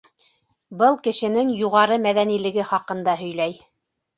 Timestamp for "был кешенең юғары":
0.79-1.99